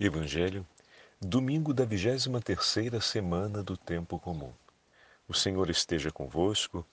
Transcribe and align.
Evangelho, 0.00 0.66
domingo 1.20 1.72
da 1.72 1.84
vigésima 1.84 2.40
terceira 2.40 3.00
semana 3.00 3.62
do 3.62 3.76
tempo 3.76 4.18
comum. 4.18 4.52
O 5.28 5.34
Senhor 5.34 5.70
esteja 5.70 6.10
convosco, 6.10 6.84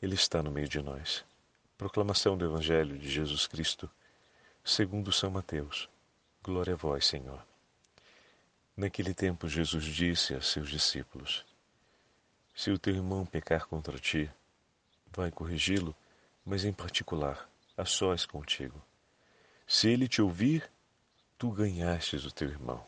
Ele 0.00 0.14
está 0.14 0.42
no 0.42 0.50
meio 0.50 0.68
de 0.68 0.80
nós. 0.80 1.24
Proclamação 1.76 2.38
do 2.38 2.46
Evangelho 2.46 2.96
de 2.96 3.10
Jesus 3.10 3.46
Cristo, 3.46 3.90
segundo 4.64 5.12
São 5.12 5.30
Mateus. 5.30 5.88
Glória 6.42 6.72
a 6.72 6.76
vós, 6.76 7.04
Senhor. 7.04 7.44
Naquele 8.74 9.12
tempo 9.12 9.48
Jesus 9.48 9.84
disse 9.84 10.32
a 10.34 10.40
seus 10.40 10.70
discípulos, 10.70 11.44
Se 12.54 12.70
o 12.70 12.78
teu 12.78 12.94
irmão 12.94 13.26
pecar 13.26 13.66
contra 13.66 13.98
ti, 13.98 14.30
vai 15.14 15.30
corrigi-lo, 15.30 15.94
mas 16.44 16.64
em 16.64 16.72
particular, 16.72 17.50
a 17.76 17.84
sós 17.84 18.24
contigo. 18.24 18.80
Se 19.66 19.88
ele 19.88 20.08
te 20.08 20.22
ouvir, 20.22 20.70
tu 21.38 21.50
ganhastes 21.50 22.24
o 22.24 22.30
teu 22.30 22.48
irmão. 22.48 22.84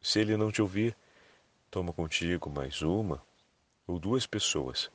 Se 0.00 0.20
ele 0.20 0.36
não 0.36 0.52
te 0.52 0.62
ouvir, 0.62 0.96
toma 1.70 1.92
contigo 1.92 2.48
mais 2.48 2.80
uma 2.82 3.22
ou 3.86 3.98
duas 3.98 4.26
pessoas, 4.26 4.90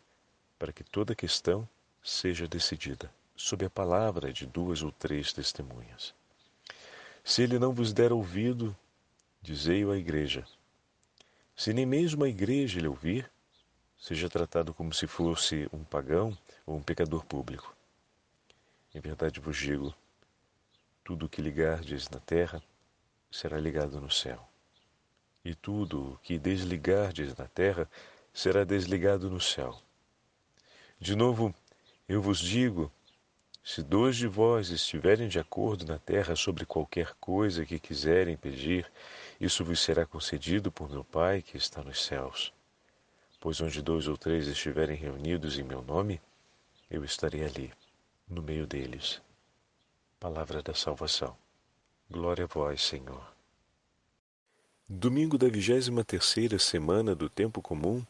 para 0.57 0.71
que 0.71 0.83
toda 0.83 1.15
questão 1.15 1.67
seja 2.01 2.47
decidida 2.47 3.11
sob 3.35 3.65
a 3.65 3.69
palavra 3.69 4.31
de 4.31 4.45
duas 4.45 4.83
ou 4.83 4.91
três 4.91 5.33
testemunhas. 5.33 6.13
Se 7.23 7.41
ele 7.41 7.59
não 7.59 7.73
vos 7.73 7.91
der 7.91 8.13
ouvido, 8.13 8.75
dizei-o 9.41 9.91
à 9.91 9.97
igreja. 9.97 10.45
Se 11.55 11.73
nem 11.73 11.85
mesmo 11.85 12.23
a 12.23 12.29
igreja 12.29 12.79
lhe 12.79 12.87
ouvir, 12.87 13.29
seja 13.99 14.29
tratado 14.29 14.73
como 14.73 14.93
se 14.93 15.07
fosse 15.07 15.67
um 15.73 15.83
pagão 15.83 16.37
ou 16.65 16.77
um 16.77 16.83
pecador 16.83 17.25
público. 17.25 17.75
Em 18.93 18.99
verdade 18.99 19.39
vos 19.39 19.57
digo, 19.57 19.93
tudo 21.03 21.25
o 21.25 21.29
que 21.29 21.41
ligardes 21.41 22.09
na 22.09 22.19
terra 22.19 22.61
será 23.31 23.59
ligado 23.59 23.99
no 23.99 24.11
céu. 24.11 24.47
E 25.43 25.55
tudo 25.55 26.13
o 26.13 26.17
que 26.17 26.37
desligardes 26.37 27.35
na 27.35 27.47
terra 27.47 27.89
será 28.33 28.63
desligado 28.63 29.29
no 29.29 29.39
céu. 29.39 29.81
De 30.99 31.15
novo, 31.15 31.53
eu 32.07 32.21
vos 32.21 32.39
digo: 32.39 32.91
se 33.63 33.81
dois 33.81 34.15
de 34.15 34.27
vós 34.27 34.69
estiverem 34.69 35.27
de 35.27 35.39
acordo 35.39 35.85
na 35.85 35.97
terra 35.97 36.35
sobre 36.35 36.65
qualquer 36.65 37.13
coisa 37.19 37.65
que 37.65 37.79
quiserem 37.79 38.35
pedir, 38.35 38.91
isso 39.39 39.63
vos 39.63 39.79
será 39.79 40.05
concedido 40.05 40.71
por 40.71 40.89
meu 40.89 41.03
Pai 41.03 41.41
que 41.41 41.57
está 41.57 41.83
nos 41.83 42.03
céus. 42.03 42.53
Pois 43.39 43.61
onde 43.61 43.81
dois 43.81 44.07
ou 44.07 44.17
três 44.17 44.47
estiverem 44.47 44.95
reunidos 44.95 45.57
em 45.57 45.63
meu 45.63 45.81
nome, 45.81 46.21
eu 46.89 47.03
estarei 47.03 47.43
ali, 47.43 47.73
no 48.27 48.41
meio 48.41 48.67
deles. 48.67 49.21
Palavra 50.21 50.61
da 50.61 50.75
salvação. 50.75 51.35
Glória 52.07 52.43
a 52.43 52.47
vós, 52.47 52.83
Senhor. 52.83 53.33
Domingo 54.87 55.35
da 55.35 55.47
vigésima 55.47 56.03
terceira 56.03 56.59
semana 56.59 57.15
do 57.15 57.27
Tempo 57.27 57.59
Comum, 57.59 58.05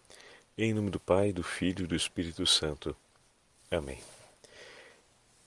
em 0.57 0.73
nome 0.73 0.89
do 0.89 0.99
Pai, 0.99 1.31
do 1.31 1.41
Filho 1.41 1.85
e 1.85 1.87
do 1.87 1.95
Espírito 1.95 2.45
Santo. 2.45 2.93
Amém. 3.71 3.97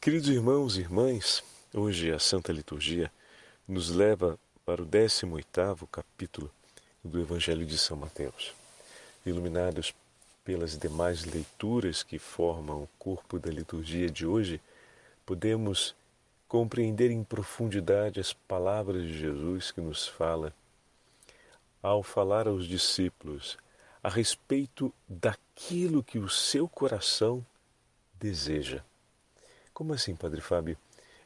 Queridos 0.00 0.30
irmãos 0.30 0.78
e 0.78 0.80
irmãs, 0.80 1.44
hoje 1.70 2.10
a 2.10 2.18
Santa 2.18 2.50
Liturgia 2.50 3.12
nos 3.68 3.90
leva 3.90 4.38
para 4.64 4.82
o 4.82 4.86
18º 4.86 5.86
capítulo 5.92 6.50
do 7.04 7.20
Evangelho 7.20 7.66
de 7.66 7.76
São 7.76 7.98
Mateus. 7.98 8.54
Iluminados 9.26 9.94
pelas 10.42 10.78
demais 10.78 11.26
leituras 11.26 12.02
que 12.02 12.18
formam 12.18 12.84
o 12.84 12.88
corpo 12.98 13.38
da 13.38 13.50
liturgia 13.50 14.08
de 14.08 14.24
hoje, 14.24 14.62
podemos 15.26 15.94
compreender 16.54 17.10
em 17.10 17.24
profundidade 17.24 18.20
as 18.20 18.32
palavras 18.32 19.02
de 19.02 19.18
Jesus 19.18 19.72
que 19.72 19.80
nos 19.80 20.06
fala 20.06 20.54
ao 21.82 22.00
falar 22.00 22.46
aos 22.46 22.68
discípulos 22.68 23.58
a 24.00 24.08
respeito 24.08 24.94
daquilo 25.08 26.00
que 26.00 26.16
o 26.16 26.28
seu 26.28 26.68
coração 26.68 27.44
deseja. 28.20 28.84
Como 29.72 29.92
assim, 29.92 30.14
Padre 30.14 30.40
Fábio? 30.40 30.78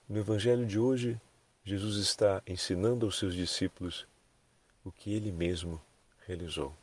No 0.09 0.19
Evangelho 0.19 0.65
de 0.65 0.79
hoje, 0.79 1.21
Jesus 1.63 1.99
está 1.99 2.43
ensinando 2.47 3.05
aos 3.05 3.19
seus 3.19 3.35
discípulos 3.35 4.07
o 4.83 4.91
que 4.91 5.13
ele 5.13 5.31
mesmo 5.31 5.79
realizou. 6.27 6.75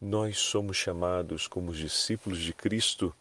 Nós 0.00 0.38
somos 0.38 0.76
chamados, 0.76 1.46
como 1.46 1.72
discípulos 1.72 2.40
de 2.40 2.52
Cristo, 2.52 3.14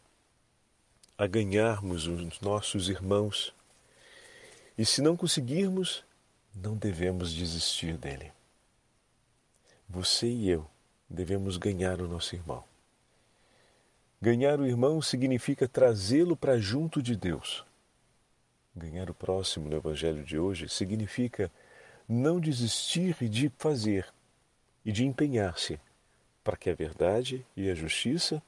a 1.17 1.25
ganharmos 1.25 2.05
os 2.05 2.39
nossos 2.41 2.89
irmãos. 2.89 3.51
E 4.77 4.85
se 4.85 5.01
não 5.01 5.17
conseguirmos, 5.17 6.05
não 6.53 6.75
devemos 6.75 7.33
desistir 7.33 7.97
dele. 7.97 8.31
Você 9.89 10.27
e 10.27 10.49
eu 10.49 10.69
devemos 11.09 11.57
ganhar 11.57 12.01
o 12.01 12.07
nosso 12.07 12.35
irmão. 12.35 12.63
Ganhar 14.21 14.59
o 14.59 14.67
irmão 14.67 15.01
significa 15.01 15.67
trazê-lo 15.67 16.35
para 16.35 16.59
junto 16.59 17.01
de 17.01 17.15
Deus. 17.15 17.65
Ganhar 18.75 19.09
o 19.09 19.13
próximo 19.13 19.69
no 19.69 19.77
Evangelho 19.77 20.23
de 20.23 20.37
hoje 20.37 20.69
significa 20.69 21.51
não 22.07 22.39
desistir 22.39 23.15
de 23.27 23.49
fazer 23.57 24.07
e 24.85 24.91
de 24.91 25.03
empenhar-se 25.03 25.79
para 26.43 26.57
que 26.57 26.69
a 26.69 26.75
verdade 26.75 27.43
e 27.55 27.69
a 27.71 27.75
justiça 27.75 28.41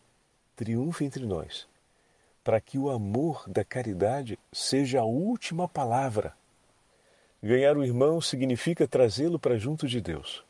triunfem 0.56 1.08
entre 1.08 1.26
nós 1.26 1.69
para 2.44 2.60
que 2.60 2.78
o 2.78 2.90
amor 2.90 3.44
da 3.48 3.64
caridade 3.64 4.38
seja 4.52 5.02
a 5.02 5.06
última 5.06 5.68
palavra. 5.68 6.34
Ganhar 7.42 7.78
o 7.78 7.84
irmão 7.84 8.20
significa 8.20 8.88
trazê-lo 8.88 9.40
para 9.40 9.58
junto 9.58 9.88
de 9.88 10.02
Deus, 10.02 10.44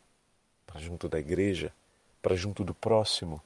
para 0.66 0.80
junto 0.80 1.08
da 1.08 1.20
igreja, 1.20 1.72
para 2.22 2.36
junto 2.36 2.64
do 2.64 2.74
próximo. 2.74 3.42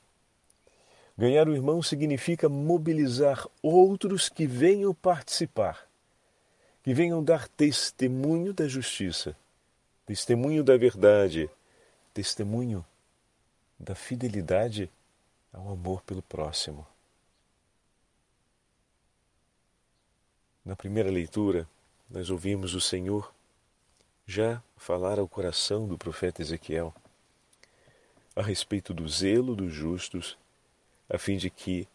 Ganhar 1.17 1.47
o 1.47 1.53
irmão 1.53 1.81
significa 1.83 2.49
mobilizar 2.49 3.47
outros 3.61 4.29
que 4.29 4.47
venham 4.47 4.93
participar, 4.93 5.87
que 6.81 6.93
venham 6.93 7.23
dar 7.23 7.47
testemunho 7.47 8.53
da 8.53 8.67
justiça, 8.67 9.35
testemunho 10.05 10.63
da 10.63 10.75
verdade, 10.75 11.49
testemunho 12.13 12.83
da 13.79 13.93
fidelidade 13.93 14.89
ao 15.51 15.69
amor 15.71 16.01
pelo 16.01 16.21
próximo. 16.21 16.85
Na 20.65 20.77
primeira 20.77 21.11
leitura, 21.11 21.67
nós 22.09 22.29
ouvimos 22.29 22.73
o 22.73 22.79
Senhor 22.79 23.33
já 24.25 24.63
falar 24.77 25.19
ao 25.19 25.27
coração 25.27 25.85
do 25.85 25.97
profeta 25.97 26.41
Ezequiel 26.41 26.93
a 28.33 28.41
respeito 28.41 28.93
do 28.93 29.07
zelo 29.09 29.57
dos 29.57 29.73
justos, 29.73 30.37
a 31.09 31.17
fim 31.17 31.35
de 31.35 31.49
que 31.49 31.85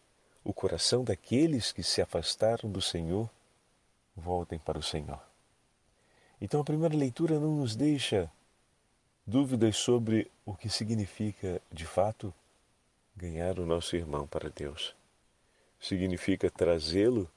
o 0.45 0.53
coração 0.53 1.03
daqueles 1.03 1.73
que 1.73 1.83
se 1.83 2.03
afastaram 2.03 2.71
do 2.71 2.83
Senhor 2.83 3.31
voltem 4.15 4.59
para 4.59 4.79
o 4.79 4.83
Senhor. 4.83 5.21
Então 6.39 6.61
a 6.61 6.65
primeira 6.65 6.95
leitura 6.95 7.41
não 7.41 7.57
nos 7.57 7.75
deixa 7.75 8.31
dúvidas 9.27 9.79
sobre 9.79 10.31
o 10.45 10.55
que 10.55 10.69
significa, 10.69 11.61
de 11.73 11.87
fato, 11.87 12.35
ganhar 13.17 13.59
o 13.59 13.65
nosso 13.65 13.97
irmão 13.97 14.27
para 14.27 14.51
Deus. 14.51 14.95
Significa 15.81 16.51
trazê-lo 16.51 17.31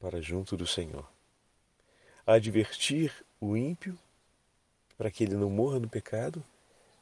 para 0.00 0.20
junto 0.20 0.56
do 0.56 0.66
Senhor. 0.66 1.08
Advertir 2.26 3.24
o 3.40 3.56
ímpio 3.56 3.98
para 4.96 5.10
que 5.10 5.24
ele 5.24 5.34
não 5.34 5.50
morra 5.50 5.78
no 5.78 5.88
pecado, 5.88 6.42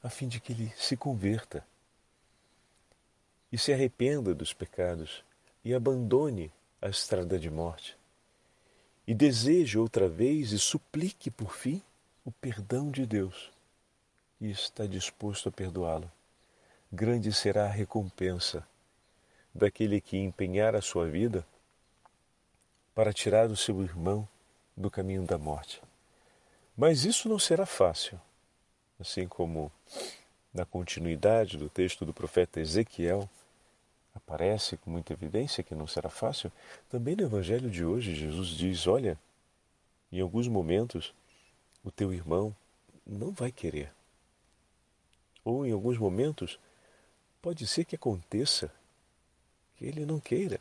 a 0.03 0.11
fim 0.11 0.29
de 0.29 0.41
que 0.41 0.53
ele 0.53 0.73
se 0.77 0.97
converta 0.97 1.65
e 3.51 3.57
se 3.57 3.73
arrependa 3.73 4.35
dos 4.35 4.53
pecados 4.53 5.25
e 5.65 5.73
abandone 5.73 6.53
a 6.83 6.89
estrada 6.89 7.39
de 7.39 7.49
morte 7.49 7.97
e 9.07 9.15
deseje 9.15 9.79
outra 9.79 10.09
vez 10.09 10.53
e 10.53 10.59
suplique 10.59 11.31
por 11.31 11.55
fim 11.55 11.83
o 12.25 12.33
perdão 12.33 12.91
de 12.91 13.07
Deus 13.07 13.51
e 14.41 14.51
está 14.51 14.87
disposto 14.87 15.49
a 15.49 15.53
perdoá-lo. 15.53 16.11
Grande 16.93 17.33
será 17.33 17.65
a 17.65 17.71
recompensa 17.71 18.67
daquele 19.55 20.01
que 20.01 20.17
empenhar 20.17 20.75
a 20.75 20.83
sua 20.83 21.07
vida 21.09 21.47
para 22.95 23.13
tirar 23.13 23.51
o 23.51 23.57
seu 23.57 23.83
irmão 23.83 24.29
do 24.77 24.91
caminho 24.91 25.25
da 25.25 25.37
morte. 25.37 25.83
Mas 26.77 27.05
isso 27.05 27.29
não 27.29 27.39
será 27.39 27.67
fácil. 27.67 28.21
Assim 28.99 29.27
como 29.27 29.71
na 30.53 30.65
continuidade 30.65 31.57
do 31.57 31.69
texto 31.69 32.05
do 32.05 32.15
profeta 32.15 32.61
Ezequiel, 32.61 33.29
aparece 34.15 34.77
com 34.77 34.91
muita 34.91 35.13
evidência 35.13 35.65
que 35.65 35.75
não 35.75 35.87
será 35.87 36.09
fácil, 36.09 36.53
também 36.89 37.17
no 37.17 37.25
Evangelho 37.25 37.69
de 37.69 37.85
hoje 37.85 38.15
Jesus 38.15 38.49
diz: 38.49 38.87
Olha, 38.87 39.19
em 40.13 40.21
alguns 40.21 40.47
momentos 40.47 41.13
o 41.83 41.91
teu 41.91 42.13
irmão 42.15 42.55
não 43.05 43.33
vai 43.33 43.51
querer. 43.51 43.93
Ou 45.45 45.67
em 45.67 45.73
alguns 45.73 45.99
momentos 45.99 46.59
pode 47.43 47.67
ser 47.67 47.85
que 47.85 47.97
aconteça 47.97 48.73
que 49.77 49.85
ele 49.85 50.07
não 50.07 50.21
queira. 50.21 50.61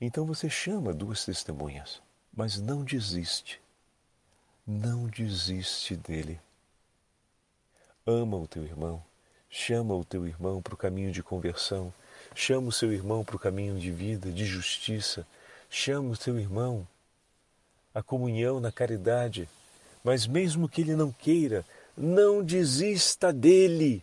Então 0.00 0.26
você 0.26 0.50
chama 0.50 0.92
duas 0.92 1.24
testemunhas, 1.24 2.02
mas 2.34 2.60
não 2.60 2.84
desiste. 2.84 3.60
não 4.66 5.06
desiste 5.06 5.94
dele. 5.96 6.40
Ama 8.04 8.36
o 8.36 8.46
teu 8.48 8.64
irmão, 8.64 9.02
chama 9.48 9.94
o 9.94 10.04
teu 10.04 10.26
irmão 10.26 10.60
para 10.60 10.74
o 10.74 10.76
caminho 10.76 11.12
de 11.12 11.22
conversão, 11.22 11.92
chama 12.34 12.68
o 12.68 12.72
seu 12.72 12.92
irmão 12.92 13.24
para 13.24 13.36
o 13.36 13.38
caminho 13.38 13.78
de 13.78 13.90
vida, 13.92 14.30
de 14.30 14.44
justiça, 14.44 15.26
chama 15.70 16.10
o 16.10 16.16
teu 16.16 16.38
irmão 16.38 16.86
à 17.94 18.02
comunhão 18.02 18.60
na 18.60 18.72
caridade, 18.72 19.48
mas 20.02 20.26
mesmo 20.26 20.68
que 20.68 20.80
ele 20.80 20.96
não 20.96 21.12
queira, 21.12 21.64
não 21.96 22.42
desista 22.44 23.32
dele. 23.32 24.02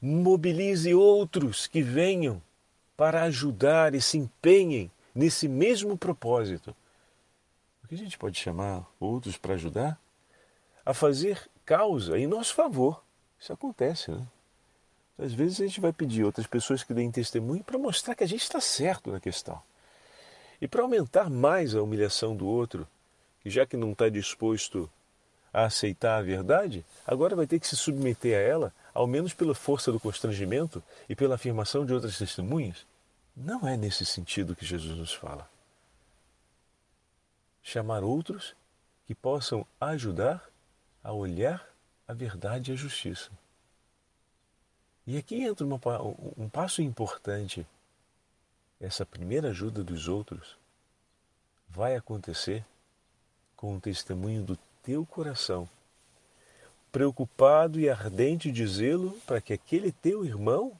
Mobilize 0.00 0.92
outros 0.94 1.66
que 1.66 1.82
venham 1.82 2.42
para 2.96 3.24
ajudar 3.24 3.94
e 3.94 4.00
se 4.00 4.16
empenhem 4.18 4.90
nesse 5.16 5.48
mesmo 5.48 5.96
propósito. 5.96 6.76
O 7.82 7.88
que 7.88 7.94
a 7.94 7.98
gente 7.98 8.18
pode 8.18 8.38
chamar 8.38 8.86
outros 9.00 9.38
para 9.38 9.54
ajudar? 9.54 9.98
A 10.84 10.92
fazer 10.92 11.48
causa 11.64 12.18
em 12.18 12.26
nosso 12.26 12.54
favor. 12.54 13.02
Isso 13.40 13.52
acontece, 13.52 14.10
né? 14.10 14.26
Às 15.18 15.32
vezes 15.32 15.60
a 15.60 15.66
gente 15.66 15.80
vai 15.80 15.92
pedir 15.92 16.24
outras 16.24 16.46
pessoas 16.46 16.84
que 16.84 16.92
deem 16.92 17.10
testemunho 17.10 17.64
para 17.64 17.78
mostrar 17.78 18.14
que 18.14 18.22
a 18.22 18.28
gente 18.28 18.42
está 18.42 18.60
certo 18.60 19.10
na 19.10 19.18
questão. 19.18 19.60
E 20.60 20.68
para 20.68 20.82
aumentar 20.82 21.30
mais 21.30 21.74
a 21.74 21.82
humilhação 21.82 22.36
do 22.36 22.46
outro, 22.46 22.86
que 23.40 23.48
já 23.48 23.64
que 23.64 23.76
não 23.76 23.92
está 23.92 24.10
disposto 24.10 24.90
a 25.52 25.64
aceitar 25.64 26.18
a 26.18 26.22
verdade, 26.22 26.84
agora 27.06 27.34
vai 27.34 27.46
ter 27.46 27.58
que 27.58 27.66
se 27.66 27.76
submeter 27.76 28.36
a 28.36 28.40
ela, 28.40 28.74
ao 28.92 29.06
menos 29.06 29.32
pela 29.32 29.54
força 29.54 29.90
do 29.90 29.98
constrangimento 29.98 30.82
e 31.08 31.16
pela 31.16 31.36
afirmação 31.36 31.86
de 31.86 31.94
outras 31.94 32.18
testemunhas? 32.18 32.84
Não 33.36 33.68
é 33.68 33.76
nesse 33.76 34.06
sentido 34.06 34.56
que 34.56 34.64
Jesus 34.64 34.96
nos 34.96 35.12
fala. 35.12 35.46
Chamar 37.62 38.02
outros 38.02 38.54
que 39.06 39.14
possam 39.14 39.66
ajudar 39.78 40.48
a 41.04 41.12
olhar 41.12 41.68
a 42.08 42.14
verdade 42.14 42.70
e 42.70 42.74
a 42.74 42.76
justiça. 42.76 43.30
E 45.06 45.18
aqui 45.18 45.42
entra 45.42 45.66
uma, 45.66 45.78
um 46.36 46.48
passo 46.48 46.80
importante. 46.80 47.66
Essa 48.80 49.04
primeira 49.04 49.50
ajuda 49.50 49.84
dos 49.84 50.08
outros 50.08 50.56
vai 51.68 51.94
acontecer 51.94 52.64
com 53.54 53.76
o 53.76 53.80
testemunho 53.80 54.42
do 54.42 54.58
teu 54.82 55.04
coração, 55.04 55.68
preocupado 56.90 57.78
e 57.78 57.88
ardente 57.88 58.50
de 58.50 58.66
zelo 58.66 59.12
para 59.26 59.40
que 59.40 59.52
aquele 59.52 59.92
teu 59.92 60.24
irmão 60.24 60.78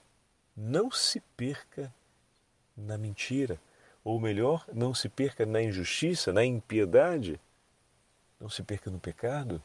não 0.57 0.91
se 0.91 1.21
perca 1.37 1.93
na 2.77 2.99
mentira, 2.99 3.59
ou 4.05 4.21
melhor, 4.21 4.65
não 4.73 4.95
se 4.95 5.09
perca 5.09 5.47
na 5.47 5.63
injustiça, 5.63 6.33
na 6.33 6.45
impiedade, 6.45 7.41
não 8.39 8.49
se 8.49 8.63
perca 8.63 8.91
no 8.91 9.01
pecado. 9.01 9.63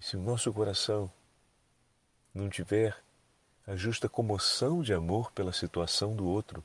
E 0.00 0.04
se 0.04 0.16
o 0.16 0.20
nosso 0.20 0.52
coração 0.52 1.10
não 2.34 2.48
tiver 2.48 2.96
a 3.66 3.76
justa 3.76 4.08
comoção 4.08 4.82
de 4.82 4.92
amor 4.92 5.32
pela 5.32 5.52
situação 5.52 6.14
do 6.14 6.26
outro, 6.26 6.62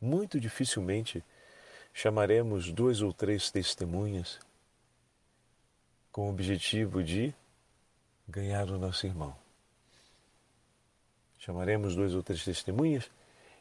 muito 0.00 0.38
dificilmente 0.38 1.24
chamaremos 1.92 2.70
duas 2.70 3.00
ou 3.00 3.12
três 3.12 3.50
testemunhas 3.50 4.38
com 6.12 6.26
o 6.26 6.30
objetivo 6.30 7.02
de 7.02 7.34
ganhar 8.28 8.70
o 8.70 8.78
nosso 8.78 9.06
irmão. 9.06 9.47
Chamaremos 11.38 11.94
duas 11.94 12.14
ou 12.14 12.22
três 12.22 12.44
testemunhas 12.44 13.10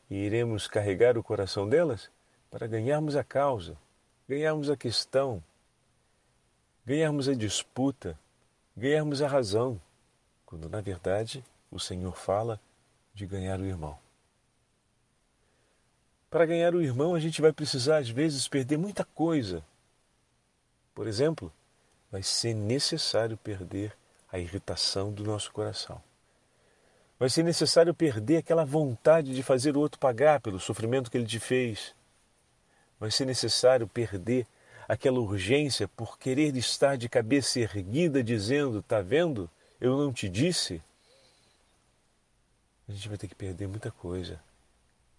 e 0.09 0.15
iremos 0.15 0.67
carregar 0.67 1.17
o 1.17 1.23
coração 1.23 1.67
delas 1.69 2.09
para 2.49 2.67
ganharmos 2.67 3.15
a 3.15 3.23
causa, 3.23 3.77
ganharmos 4.27 4.69
a 4.69 4.75
questão, 4.75 5.43
ganharmos 6.85 7.29
a 7.29 7.33
disputa, 7.33 8.17
ganharmos 8.75 9.21
a 9.21 9.27
razão 9.27 9.79
quando 10.47 10.69
na 10.69 10.79
verdade 10.79 11.43
o 11.69 11.77
Senhor 11.77 12.15
fala 12.15 12.59
de 13.13 13.25
ganhar 13.25 13.59
o 13.59 13.65
irmão. 13.65 13.99
Para 16.29 16.45
ganhar 16.45 16.73
o 16.73 16.81
irmão, 16.81 17.13
a 17.13 17.19
gente 17.19 17.41
vai 17.41 17.51
precisar, 17.51 17.97
às 17.97 18.09
vezes, 18.09 18.47
perder 18.47 18.77
muita 18.77 19.03
coisa. 19.03 19.63
Por 20.95 21.07
exemplo, 21.07 21.51
vai 22.11 22.23
ser 22.23 22.53
necessário 22.53 23.37
perder 23.37 23.95
a 24.31 24.39
irritação 24.39 25.11
do 25.11 25.23
nosso 25.23 25.51
coração. 25.51 26.01
Vai 27.19 27.29
ser 27.29 27.43
necessário 27.43 27.93
perder 27.93 28.37
aquela 28.37 28.65
vontade 28.65 29.33
de 29.33 29.41
fazer 29.41 29.75
o 29.75 29.79
outro 29.79 29.99
pagar 29.99 30.39
pelo 30.39 30.59
sofrimento 30.59 31.09
que 31.09 31.17
ele 31.17 31.25
te 31.25 31.39
fez. 31.39 31.95
Vai 32.99 33.09
ser 33.11 33.25
necessário 33.25 33.87
perder 33.87 34.45
aquela 34.87 35.19
urgência 35.19 35.87
por 35.87 36.17
querer 36.17 36.55
estar 36.55 36.95
de 36.95 37.09
cabeça 37.09 37.59
erguida, 37.59 38.23
dizendo: 38.23 38.79
Está 38.79 39.01
vendo? 39.01 39.49
eu 39.79 39.95
não 39.95 40.11
te 40.11 40.27
disse, 40.27 40.81
a 42.87 42.91
gente 42.91 43.07
vai 43.09 43.17
ter 43.17 43.27
que 43.27 43.35
perder 43.35 43.67
muita 43.67 43.91
coisa 43.91 44.41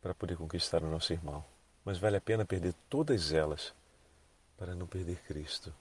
para 0.02 0.14
poder 0.14 0.36
conquistar 0.36 0.82
o 0.82 0.90
nosso 0.90 1.12
irmão. 1.12 1.44
Mas 1.84 1.98
vale 1.98 2.16
a 2.16 2.20
pena 2.20 2.44
perder 2.44 2.74
todas 2.88 3.32
elas 3.32 3.72
para 4.56 4.74
não 4.74 4.86
perder 4.86 5.16
Cristo, 5.22 5.72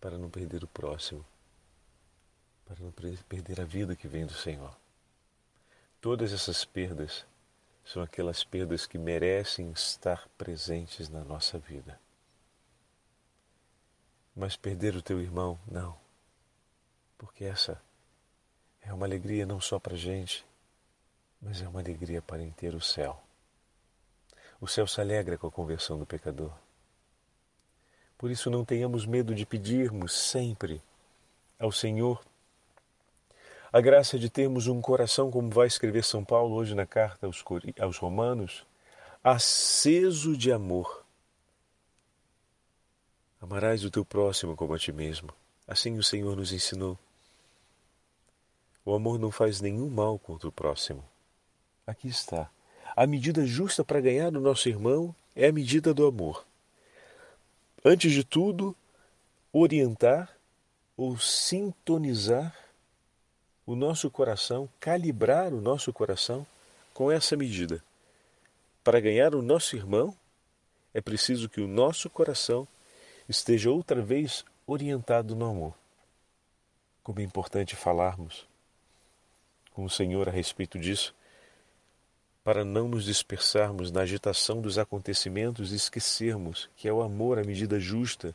para 0.00 0.16
não 0.16 0.30
perder 0.30 0.62
o 0.62 0.68
próximo, 0.68 1.24
para 2.66 2.76
não 2.80 2.92
perder 2.92 3.60
a 3.60 3.64
vida 3.64 3.96
que 3.96 4.06
vem 4.06 4.24
do 4.24 4.34
Senhor. 4.34 4.74
Todas 6.00 6.32
essas 6.32 6.64
perdas 6.64 7.26
são 7.84 8.02
aquelas 8.02 8.44
perdas 8.44 8.86
que 8.86 8.98
merecem 8.98 9.70
estar 9.72 10.28
presentes 10.38 11.08
na 11.08 11.24
nossa 11.24 11.58
vida. 11.58 11.98
Mas 14.36 14.56
perder 14.56 14.94
o 14.94 15.02
teu 15.02 15.20
irmão, 15.20 15.58
não. 15.66 15.98
Porque 17.16 17.44
essa 17.44 17.82
é 18.80 18.92
uma 18.92 19.06
alegria 19.06 19.44
não 19.44 19.60
só 19.60 19.78
para 19.80 19.94
a 19.94 19.98
gente, 19.98 20.46
mas 21.42 21.60
é 21.60 21.68
uma 21.68 21.80
alegria 21.80 22.22
para 22.22 22.42
inteiro 22.42 22.76
o 22.76 22.82
céu. 22.82 23.20
O 24.60 24.68
céu 24.68 24.86
se 24.86 25.00
alegra 25.00 25.36
com 25.36 25.48
a 25.48 25.52
conversão 25.52 25.98
do 25.98 26.06
pecador. 26.06 26.52
Por 28.16 28.30
isso 28.30 28.50
não 28.50 28.64
tenhamos 28.64 29.06
medo 29.06 29.34
de 29.34 29.46
pedirmos 29.46 30.12
sempre 30.12 30.80
ao 31.58 31.72
Senhor 31.72 32.24
a 33.72 33.80
graça 33.80 34.18
de 34.18 34.30
termos 34.30 34.66
um 34.66 34.80
coração, 34.80 35.30
como 35.30 35.50
vai 35.50 35.66
escrever 35.66 36.04
São 36.04 36.24
Paulo 36.24 36.54
hoje 36.54 36.74
na 36.74 36.86
carta 36.86 37.26
aos, 37.26 37.44
aos 37.78 37.98
Romanos, 37.98 38.66
aceso 39.22 40.36
de 40.36 40.50
amor. 40.50 41.04
Amarás 43.40 43.84
o 43.84 43.90
teu 43.90 44.04
próximo 44.04 44.56
como 44.56 44.74
a 44.74 44.78
ti 44.78 44.90
mesmo. 44.90 45.28
Assim 45.66 45.98
o 45.98 46.02
Senhor 46.02 46.34
nos 46.34 46.52
ensinou. 46.52 46.98
O 48.84 48.94
amor 48.94 49.18
não 49.18 49.30
faz 49.30 49.60
nenhum 49.60 49.88
mal 49.90 50.18
contra 50.18 50.48
o 50.48 50.52
próximo. 50.52 51.04
Aqui 51.86 52.08
está. 52.08 52.50
A 52.96 53.06
medida 53.06 53.46
justa 53.46 53.84
para 53.84 54.00
ganhar 54.00 54.34
o 54.34 54.40
nosso 54.40 54.68
irmão 54.68 55.14
é 55.36 55.48
a 55.48 55.52
medida 55.52 55.92
do 55.92 56.06
amor. 56.06 56.46
Antes 57.84 58.12
de 58.12 58.24
tudo, 58.24 58.74
orientar 59.52 60.34
ou 60.96 61.18
sintonizar 61.18 62.67
o 63.68 63.76
nosso 63.76 64.10
coração, 64.10 64.66
calibrar 64.80 65.52
o 65.52 65.60
nosso 65.60 65.92
coração 65.92 66.46
com 66.94 67.12
essa 67.12 67.36
medida. 67.36 67.84
Para 68.82 68.98
ganhar 68.98 69.34
o 69.34 69.42
nosso 69.42 69.76
irmão, 69.76 70.16
é 70.94 71.02
preciso 71.02 71.50
que 71.50 71.60
o 71.60 71.68
nosso 71.68 72.08
coração 72.08 72.66
esteja 73.28 73.70
outra 73.70 74.00
vez 74.00 74.42
orientado 74.66 75.36
no 75.36 75.44
amor. 75.44 75.74
Como 77.02 77.20
é 77.20 77.22
importante 77.22 77.76
falarmos 77.76 78.48
com 79.74 79.84
o 79.84 79.90
Senhor 79.90 80.30
a 80.30 80.32
respeito 80.32 80.78
disso, 80.78 81.14
para 82.42 82.64
não 82.64 82.88
nos 82.88 83.04
dispersarmos 83.04 83.92
na 83.92 84.00
agitação 84.00 84.62
dos 84.62 84.78
acontecimentos 84.78 85.72
e 85.72 85.76
esquecermos 85.76 86.70
que 86.74 86.88
é 86.88 86.92
o 86.92 87.02
amor 87.02 87.38
a 87.38 87.44
medida 87.44 87.78
justa 87.78 88.34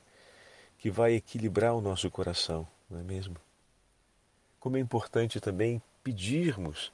que 0.77 0.91
vai 0.91 1.15
equilibrar 1.15 1.73
o 1.73 1.81
nosso 1.81 2.11
coração, 2.11 2.67
não 2.87 2.99
é 2.99 3.03
mesmo? 3.03 3.35
Como 4.63 4.77
é 4.77 4.79
importante 4.79 5.41
também 5.41 5.83
pedirmos 6.01 6.89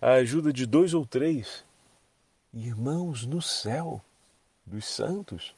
a 0.00 0.12
ajuda 0.12 0.50
de 0.50 0.64
dois 0.64 0.94
ou 0.94 1.04
três 1.04 1.62
irmãos 2.54 3.26
no 3.26 3.42
céu 3.42 4.00
dos 4.64 4.86
santos, 4.86 5.54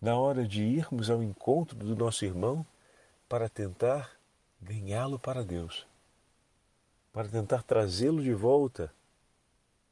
na 0.00 0.16
hora 0.16 0.48
de 0.48 0.62
irmos 0.62 1.10
ao 1.10 1.22
encontro 1.22 1.76
do 1.76 1.94
nosso 1.94 2.24
irmão 2.24 2.64
para 3.28 3.50
tentar 3.50 4.12
ganhá-lo 4.62 5.18
para 5.18 5.44
Deus 5.44 5.86
para 7.12 7.28
tentar 7.28 7.62
trazê-lo 7.62 8.22
de 8.22 8.32
volta 8.32 8.90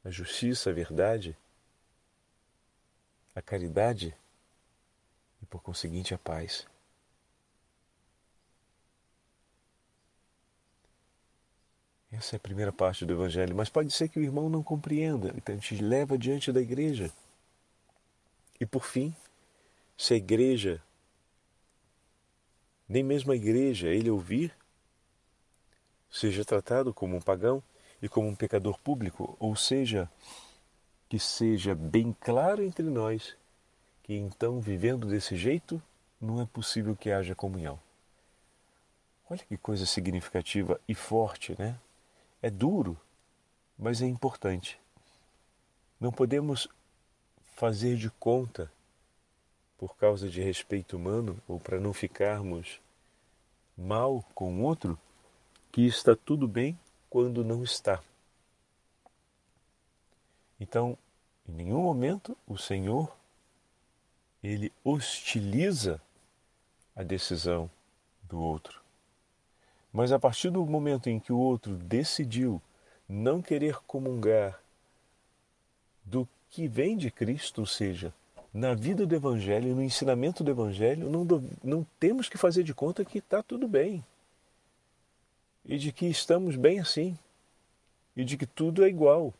à 0.03 0.09
justiça, 0.09 0.71
à 0.71 0.73
verdade, 0.73 1.37
à 3.35 3.41
caridade 3.41 4.17
e, 5.39 5.45
por 5.45 5.61
conseguinte, 5.61 6.15
à 6.15 6.17
paz. 6.17 6.72
Essa 12.15 12.35
é 12.35 12.37
a 12.37 12.39
primeira 12.39 12.71
parte 12.71 13.05
do 13.05 13.13
Evangelho, 13.13 13.55
mas 13.55 13.69
pode 13.69 13.91
ser 13.91 14.07
que 14.07 14.19
o 14.19 14.23
irmão 14.23 14.47
não 14.47 14.61
compreenda, 14.61 15.33
então 15.35 15.55
a 15.55 15.57
gente 15.57 15.81
leva 15.81 16.15
diante 16.15 16.51
da 16.51 16.61
igreja. 16.61 17.11
E 18.59 18.67
por 18.67 18.85
fim, 18.85 19.15
se 19.97 20.13
a 20.13 20.17
igreja, 20.17 20.79
nem 22.87 23.01
mesmo 23.01 23.31
a 23.31 23.35
igreja, 23.35 23.87
ele 23.87 24.11
ouvir, 24.11 24.55
seja 26.11 26.45
tratado 26.45 26.93
como 26.93 27.17
um 27.17 27.21
pagão 27.21 27.63
e 27.99 28.07
como 28.07 28.27
um 28.27 28.35
pecador 28.35 28.77
público, 28.79 29.35
ou 29.39 29.55
seja, 29.55 30.07
que 31.09 31.17
seja 31.17 31.73
bem 31.73 32.15
claro 32.21 32.63
entre 32.63 32.85
nós 32.85 33.35
que 34.03 34.13
então, 34.13 34.59
vivendo 34.59 35.07
desse 35.07 35.35
jeito, 35.35 35.81
não 36.21 36.41
é 36.41 36.45
possível 36.45 36.95
que 36.95 37.11
haja 37.11 37.33
comunhão. 37.33 37.79
Olha 39.29 39.39
que 39.39 39.57
coisa 39.57 39.85
significativa 39.85 40.79
e 40.87 40.93
forte, 40.93 41.55
né? 41.57 41.79
É 42.43 42.49
duro, 42.49 42.99
mas 43.79 44.01
é 44.01 44.05
importante. 44.05 44.77
Não 45.97 46.11
podemos 46.11 46.67
fazer 47.55 47.95
de 47.95 48.09
conta, 48.09 48.69
por 49.77 49.95
causa 49.95 50.29
de 50.29 50.41
respeito 50.41 50.97
humano 50.97 51.41
ou 51.47 51.57
para 51.57 51.79
não 51.79 51.93
ficarmos 51.93 52.81
mal 53.77 54.25
com 54.35 54.59
o 54.59 54.63
outro, 54.63 54.99
que 55.71 55.85
está 55.85 56.17
tudo 56.17 56.45
bem 56.45 56.77
quando 57.09 57.45
não 57.45 57.63
está. 57.63 58.03
Então, 60.59 60.97
em 61.47 61.53
nenhum 61.53 61.81
momento 61.81 62.37
o 62.45 62.57
Senhor 62.57 63.15
ele 64.43 64.69
hostiliza 64.83 66.01
a 66.93 67.03
decisão 67.03 67.71
do 68.23 68.37
outro. 68.37 68.82
Mas 69.93 70.11
a 70.11 70.17
partir 70.17 70.49
do 70.49 70.65
momento 70.65 71.07
em 71.07 71.19
que 71.19 71.31
o 71.31 71.37
outro 71.37 71.75
decidiu 71.75 72.59
não 73.07 73.43
querer 73.43 73.77
comungar 73.85 74.59
do 76.03 76.27
que 76.49 76.67
vem 76.67 76.97
de 76.97 77.11
Cristo, 77.11 77.61
ou 77.61 77.67
seja, 77.67 78.11
na 78.51 78.73
vida 78.73 79.05
do 79.05 79.15
Evangelho, 79.15 79.75
no 79.75 79.83
ensinamento 79.83 80.43
do 80.43 80.49
Evangelho, 80.49 81.09
não, 81.09 81.25
não 81.63 81.85
temos 81.99 82.27
que 82.27 82.37
fazer 82.37 82.63
de 82.63 82.73
conta 82.73 83.05
que 83.05 83.19
está 83.19 83.43
tudo 83.43 83.67
bem. 83.67 84.03
E 85.63 85.77
de 85.77 85.91
que 85.91 86.07
estamos 86.07 86.55
bem 86.55 86.79
assim. 86.79 87.17
E 88.15 88.25
de 88.25 88.35
que 88.35 88.45
tudo 88.45 88.83
é 88.83 88.89
igual. 88.89 89.33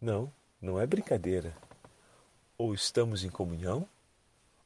Não, 0.00 0.30
não 0.60 0.80
é 0.80 0.86
brincadeira. 0.86 1.56
Ou 2.58 2.74
estamos 2.74 3.24
em 3.24 3.28
comunhão, 3.28 3.88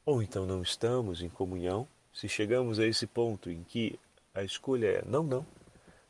ou 0.05 0.21
então 0.21 0.45
não 0.45 0.61
estamos 0.61 1.21
em 1.21 1.29
comunhão. 1.29 1.87
Se 2.13 2.27
chegamos 2.27 2.79
a 2.79 2.85
esse 2.85 3.07
ponto 3.07 3.49
em 3.49 3.63
que 3.63 3.99
a 4.33 4.43
escolha 4.43 4.87
é 4.87 5.03
não, 5.05 5.23
não, 5.23 5.45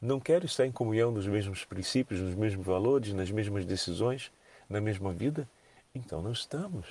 não 0.02 0.20
quero 0.20 0.46
estar 0.46 0.66
em 0.66 0.72
comunhão 0.72 1.12
nos 1.12 1.28
mesmos 1.28 1.66
princípios, 1.66 2.20
nos 2.20 2.36
mesmos 2.36 2.66
valores, 2.66 3.14
nas 3.14 3.32
mesmas 3.32 3.66
decisões, 3.66 4.32
na 4.70 4.82
mesma 4.82 5.12
vida, 5.12 5.48
então 5.94 6.22
não 6.22 6.32
estamos. 6.32 6.88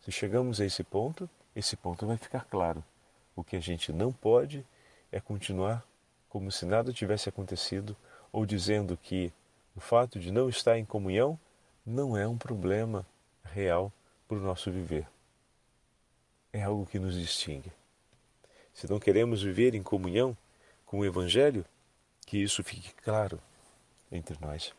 Se 0.00 0.12
chegamos 0.12 0.60
a 0.60 0.64
esse 0.64 0.82
ponto, 0.82 1.28
esse 1.54 1.76
ponto 1.76 2.06
vai 2.06 2.16
ficar 2.16 2.44
claro. 2.44 2.84
O 3.34 3.42
que 3.42 3.56
a 3.56 3.60
gente 3.60 3.92
não 3.92 4.12
pode 4.12 4.64
é 5.10 5.20
continuar 5.20 5.84
como 6.28 6.50
se 6.50 6.64
nada 6.64 6.92
tivesse 6.92 7.28
acontecido 7.28 7.96
ou 8.32 8.46
dizendo 8.46 8.96
que 8.96 9.32
o 9.76 9.80
fato 9.80 10.18
de 10.18 10.30
não 10.30 10.48
estar 10.48 10.78
em 10.78 10.84
comunhão 10.84 11.38
não 11.84 12.16
é 12.16 12.26
um 12.26 12.36
problema 12.36 13.06
real 13.44 13.92
para 14.28 14.36
o 14.36 14.40
nosso 14.40 14.70
viver. 14.70 15.06
É 16.52 16.62
algo 16.62 16.86
que 16.86 16.98
nos 16.98 17.14
distingue. 17.14 17.72
Se 18.72 18.88
não 18.90 18.98
queremos 18.98 19.42
viver 19.42 19.74
em 19.74 19.82
comunhão 19.82 20.36
com 20.86 21.00
o 21.00 21.04
Evangelho, 21.04 21.64
que 22.26 22.38
isso 22.38 22.62
fique 22.62 22.92
claro 22.94 23.40
entre 24.10 24.36
nós. 24.40 24.74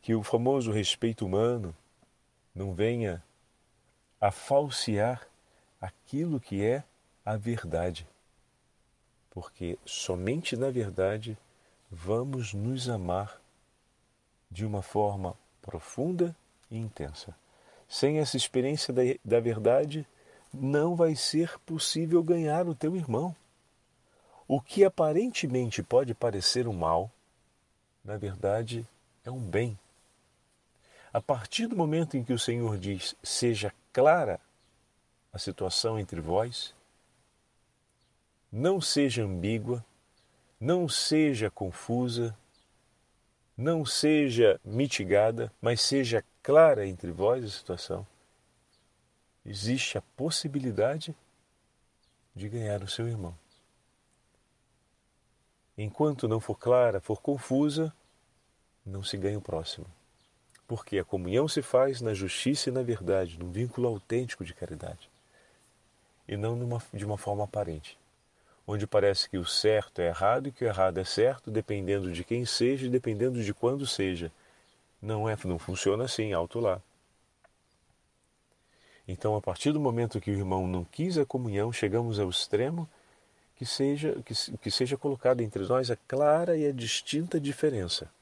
Que 0.00 0.14
o 0.14 0.22
famoso 0.22 0.70
respeito 0.70 1.26
humano 1.26 1.74
não 2.54 2.74
venha 2.74 3.22
a 4.20 4.30
falsear 4.30 5.26
aquilo 5.80 6.40
que 6.40 6.64
é 6.64 6.82
a 7.24 7.36
verdade. 7.36 8.06
Porque 9.30 9.78
somente 9.84 10.56
na 10.56 10.70
verdade 10.70 11.36
vamos 11.90 12.52
nos 12.52 12.88
amar 12.88 13.40
de 14.50 14.64
uma 14.64 14.82
forma 14.82 15.36
profunda 15.62 16.34
e 16.70 16.76
intensa. 16.76 17.34
Sem 17.88 18.18
essa 18.18 18.36
experiência 18.36 18.92
da, 18.92 19.02
da 19.24 19.40
verdade, 19.40 20.06
não 20.52 20.94
vai 20.94 21.14
ser 21.14 21.58
possível 21.60 22.22
ganhar 22.22 22.66
o 22.66 22.74
teu 22.74 22.96
irmão. 22.96 23.34
O 24.46 24.60
que 24.60 24.84
aparentemente 24.84 25.82
pode 25.82 26.14
parecer 26.14 26.66
um 26.66 26.72
mal, 26.72 27.10
na 28.04 28.16
verdade 28.16 28.86
é 29.24 29.30
um 29.30 29.40
bem. 29.40 29.78
A 31.12 31.20
partir 31.20 31.66
do 31.66 31.76
momento 31.76 32.16
em 32.16 32.24
que 32.24 32.32
o 32.32 32.38
Senhor 32.38 32.78
diz: 32.78 33.14
seja 33.22 33.72
clara 33.92 34.40
a 35.32 35.38
situação 35.38 35.98
entre 35.98 36.20
vós, 36.20 36.74
não 38.50 38.80
seja 38.80 39.22
ambígua, 39.22 39.84
não 40.60 40.88
seja 40.88 41.50
confusa, 41.50 42.36
não 43.56 43.84
seja 43.84 44.60
mitigada, 44.64 45.52
mas 45.60 45.80
seja 45.80 46.24
clara 46.42 46.86
entre 46.86 47.10
vós 47.10 47.44
a 47.44 47.48
situação, 47.48 48.06
existe 49.48 49.96
a 49.96 50.02
possibilidade 50.16 51.14
de 52.34 52.48
ganhar 52.48 52.82
o 52.82 52.88
seu 52.88 53.08
irmão. 53.08 53.36
Enquanto 55.76 56.28
não 56.28 56.40
for 56.40 56.56
clara, 56.56 57.00
for 57.00 57.20
confusa, 57.20 57.92
não 58.84 59.02
se 59.02 59.16
ganha 59.16 59.38
o 59.38 59.42
próximo. 59.42 59.86
Porque 60.66 60.98
a 60.98 61.04
comunhão 61.04 61.48
se 61.48 61.62
faz 61.62 62.00
na 62.00 62.12
justiça 62.12 62.68
e 62.68 62.72
na 62.72 62.82
verdade, 62.82 63.38
num 63.38 63.50
vínculo 63.50 63.88
autêntico 63.88 64.44
de 64.44 64.52
caridade, 64.52 65.08
e 66.26 66.36
não 66.36 66.54
numa, 66.54 66.82
de 66.92 67.04
uma 67.04 67.16
forma 67.16 67.44
aparente 67.44 67.98
onde 68.70 68.86
parece 68.86 69.30
que 69.30 69.38
o 69.38 69.46
certo 69.46 70.02
é 70.02 70.08
errado 70.08 70.48
e 70.48 70.52
que 70.52 70.62
o 70.62 70.68
errado 70.68 70.98
é 70.98 71.04
certo, 71.04 71.50
dependendo 71.50 72.12
de 72.12 72.22
quem 72.22 72.44
seja 72.44 72.86
e 72.86 72.90
dependendo 72.90 73.42
de 73.42 73.54
quando 73.54 73.86
seja. 73.86 74.30
Não 75.00 75.26
é, 75.26 75.34
não 75.46 75.58
funciona 75.58 76.04
assim, 76.04 76.34
alto 76.34 76.60
lá. 76.60 76.78
Então, 79.08 79.34
a 79.34 79.40
partir 79.40 79.72
do 79.72 79.80
momento 79.80 80.20
que 80.20 80.30
o 80.30 80.34
irmão 80.34 80.68
não 80.68 80.84
quis 80.84 81.16
a 81.16 81.24
comunhão, 81.24 81.72
chegamos 81.72 82.20
ao 82.20 82.28
extremo 82.28 82.86
que 83.56 83.64
seja 83.64 84.22
que, 84.22 84.34
que 84.58 84.70
seja 84.70 84.98
colocada 84.98 85.42
entre 85.42 85.64
nós 85.66 85.90
a 85.90 85.96
clara 85.96 86.58
e 86.58 86.66
a 86.66 86.72
distinta 86.72 87.40
diferença. 87.40 88.12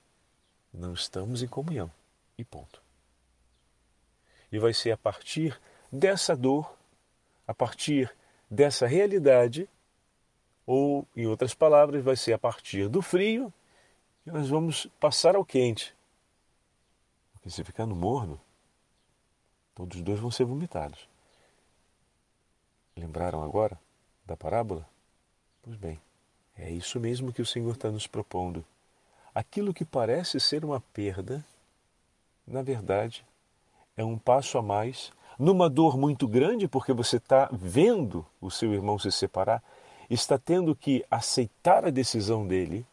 Não 0.73 0.95
estamos 0.95 1.43
em 1.43 1.49
comunhão. 1.49 1.91
E 2.39 2.45
ponto. 2.45 2.81
E 4.53 4.59
vai 4.61 4.73
ser 4.73 4.93
a 4.93 4.97
partir 4.97 5.61
dessa 5.91 6.37
dor, 6.37 6.73
a 7.49 7.53
partir 7.53 8.15
dessa 8.49 8.87
realidade, 8.87 9.69
ou, 10.65 11.07
em 11.17 11.27
outras 11.27 11.53
palavras, 11.53 12.05
vai 12.05 12.17
ser 12.17 12.33
a 12.33 12.39
partir 12.39 12.89
do 12.89 13.03
frio 13.03 13.53
que 14.23 14.31
nós 14.31 14.49
vamos 14.49 14.87
passar 15.01 15.35
ao 15.35 15.45
quente. 15.45 15.95
Porque 17.33 17.51
se 17.51 17.65
ficar 17.65 17.87
no 17.87 17.97
morno, 17.97 18.41
todos 19.77 19.99
os 19.99 20.03
dois 20.03 20.19
vão 20.19 20.31
ser 20.31 20.45
vomitados. 20.45 21.07
Lembraram 22.97 23.45
agora 23.45 23.79
da 24.25 24.37
parábola? 24.37 24.89
Pois 25.63 25.77
bem, 25.77 26.01
é 26.57 26.71
isso 26.71 26.99
mesmo 26.99 27.33
que 27.33 27.43
o 27.43 27.47
Senhor 27.47 27.73
está 27.73 27.91
nos 27.91 28.07
propondo. 28.07 28.65
Aquilo 29.35 29.75
que 29.75 29.85
parece 29.85 30.41
ser 30.41 30.65
uma 30.65 30.81
perda, 30.81 31.45
na 32.47 32.63
verdade, 32.63 33.25
é 33.95 34.03
um 34.03 34.19
passo 34.19 34.57
a 34.57 34.63
mais, 34.63 35.13
numa 35.39 35.69
dor 35.69 35.99
muito 35.99 36.27
grande, 36.27 36.67
porque 36.67 36.95
você 36.95 37.19
está 37.19 37.51
vendo 37.53 38.25
o 38.41 38.51
seu 38.51 38.73
irmão 38.73 38.99
se 38.99 39.13
separar, 39.13 39.63
está 40.09 40.39
tendo 40.39 40.75
que 40.75 41.05
aceitar 41.11 41.85
a 41.85 41.91
decisão 41.91 42.47
dele, 42.47 42.87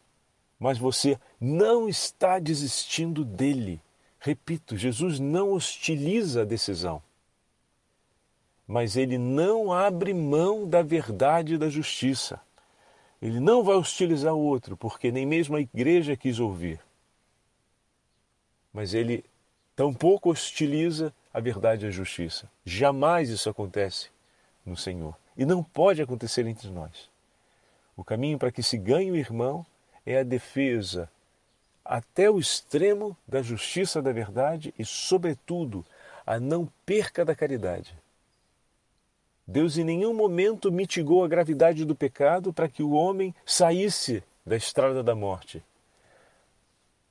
mas 0.58 0.76
você 0.76 1.18
não 1.40 1.88
está 1.88 2.38
desistindo 2.38 3.24
dele. 3.24 3.80
Repito, 4.24 4.74
Jesus 4.74 5.20
não 5.20 5.52
hostiliza 5.52 6.40
a 6.40 6.44
decisão, 6.46 7.02
mas 8.66 8.96
ele 8.96 9.18
não 9.18 9.70
abre 9.70 10.14
mão 10.14 10.66
da 10.66 10.80
verdade 10.80 11.54
e 11.54 11.58
da 11.58 11.68
justiça. 11.68 12.40
Ele 13.20 13.38
não 13.38 13.62
vai 13.62 13.76
hostilizar 13.76 14.32
o 14.32 14.38
outro, 14.40 14.78
porque 14.78 15.12
nem 15.12 15.26
mesmo 15.26 15.56
a 15.56 15.60
igreja 15.60 16.16
quis 16.16 16.40
ouvir. 16.40 16.80
Mas 18.72 18.94
ele 18.94 19.22
tampouco 19.76 20.30
hostiliza 20.30 21.12
a 21.30 21.38
verdade 21.38 21.84
e 21.84 21.88
a 21.88 21.90
justiça. 21.90 22.50
Jamais 22.64 23.28
isso 23.28 23.50
acontece 23.50 24.08
no 24.64 24.74
Senhor. 24.74 25.14
E 25.36 25.44
não 25.44 25.62
pode 25.62 26.00
acontecer 26.00 26.46
entre 26.46 26.70
nós. 26.70 27.10
O 27.94 28.02
caminho 28.02 28.38
para 28.38 28.50
que 28.50 28.62
se 28.62 28.78
ganhe 28.78 29.10
o 29.10 29.16
irmão 29.16 29.66
é 30.06 30.20
a 30.20 30.22
defesa 30.22 31.10
até 31.84 32.30
o 32.30 32.38
extremo 32.38 33.16
da 33.28 33.42
justiça 33.42 34.00
da 34.00 34.12
verdade 34.12 34.72
e, 34.78 34.84
sobretudo, 34.84 35.84
a 36.26 36.40
não 36.40 36.66
perca 36.86 37.24
da 37.24 37.34
caridade. 37.34 37.96
Deus 39.46 39.76
em 39.76 39.84
nenhum 39.84 40.14
momento 40.14 40.72
mitigou 40.72 41.22
a 41.22 41.28
gravidade 41.28 41.84
do 41.84 41.94
pecado 41.94 42.52
para 42.52 42.68
que 42.68 42.82
o 42.82 42.92
homem 42.92 43.34
saísse 43.44 44.24
da 44.44 44.56
estrada 44.56 45.02
da 45.02 45.14
morte. 45.14 45.62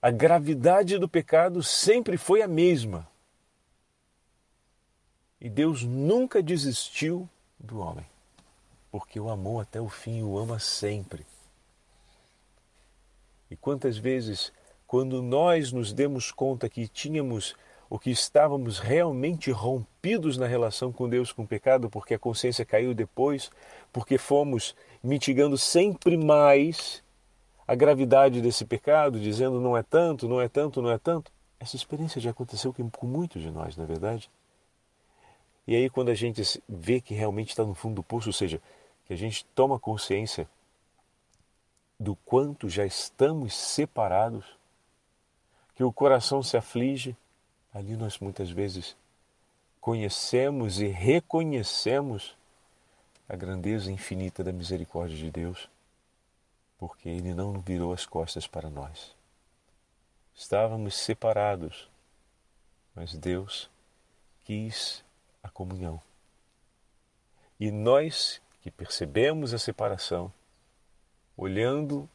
A 0.02 0.10
gravidade 0.10 0.98
do 0.98 1.08
pecado 1.08 1.62
sempre 1.62 2.18
foi 2.18 2.42
a 2.42 2.48
mesma. 2.48 3.08
E 5.40 5.48
Deus 5.48 5.84
nunca 5.84 6.42
desistiu 6.42 7.30
do 7.60 7.80
homem, 7.80 8.06
porque 8.92 9.20
o 9.20 9.30
amou 9.30 9.60
até 9.60 9.80
o 9.80 9.88
fim 9.88 10.20
e 10.20 10.24
o 10.24 10.38
ama 10.38 10.58
sempre. 10.58 11.26
E 13.52 13.56
quantas 13.56 13.98
vezes, 13.98 14.52
quando 14.94 15.24
nós 15.24 15.72
nos 15.72 15.92
demos 15.92 16.32
conta 16.32 16.70
que 16.70 16.88
tínhamos 16.88 17.56
o 17.90 17.98
que 17.98 18.12
estávamos 18.12 18.78
realmente 18.78 19.50
rompidos 19.50 20.38
na 20.38 20.46
relação 20.46 20.92
com 20.92 21.10
Deus 21.10 21.32
com 21.32 21.42
o 21.42 21.48
pecado, 21.48 21.90
porque 21.90 22.14
a 22.14 22.20
consciência 22.20 22.64
caiu 22.64 22.94
depois, 22.94 23.50
porque 23.92 24.20
fomos 24.20 24.76
mitigando 25.02 25.58
sempre 25.58 26.16
mais 26.16 27.04
a 27.68 27.74
gravidade 27.74 28.40
desse 28.40 28.66
pecado, 28.66 29.20
dizendo 29.20 29.60
não 29.60 29.76
é 29.76 29.82
tanto, 29.82 30.30
não 30.30 30.40
é 30.40 30.48
tanto, 30.48 30.80
não 30.80 30.92
é 30.92 31.00
tanto. 31.00 31.32
Essa 31.60 31.76
experiência 31.76 32.22
já 32.22 32.30
aconteceu 32.30 32.72
com 32.72 33.08
muitos 33.08 33.42
de 33.42 33.50
nós, 33.50 33.76
não 33.76 33.86
é 33.86 33.88
verdade? 33.88 34.30
E 35.66 35.76
aí, 35.76 35.90
quando 35.90 36.10
a 36.10 36.14
gente 36.14 36.44
vê 36.70 37.02
que 37.02 37.16
realmente 37.16 37.50
está 37.50 37.64
no 37.64 37.74
fundo 37.74 37.96
do 37.96 38.04
poço, 38.04 38.30
ou 38.30 38.34
seja, 38.34 38.62
que 39.06 39.14
a 39.14 39.18
gente 39.18 39.44
toma 39.56 39.80
consciência 39.80 40.48
do 42.00 42.16
quanto 42.16 42.70
já 42.70 42.86
estamos 42.86 43.56
separados, 43.56 44.62
que 45.76 45.84
o 45.84 45.92
coração 45.92 46.44
se 46.44 46.56
aflige, 46.58 47.16
ali 47.74 47.96
nós 47.96 48.20
muitas 48.20 48.50
vezes 48.50 48.96
conhecemos 49.82 50.80
e 50.80 50.88
reconhecemos 50.88 52.36
a 53.28 53.36
grandeza 53.36 53.92
infinita 53.92 54.44
da 54.44 54.52
misericórdia 54.52 55.18
de 55.18 55.32
Deus, 55.32 55.70
porque 56.78 57.10
Ele 57.10 57.34
não 57.34 57.60
virou 57.60 57.94
as 57.94 58.06
costas 58.06 58.48
para 58.48 58.70
nós. 58.70 59.16
Estávamos 60.36 60.96
separados, 60.96 61.90
mas 62.96 63.14
Deus 63.16 63.70
quis 64.44 65.04
a 65.42 65.50
comunhão. 65.50 66.02
E 67.60 67.72
nós 67.72 68.42
que 68.62 68.72
percebemos 68.72 69.54
a 69.54 69.60
separação, 69.60 70.32
olhando 71.36 72.10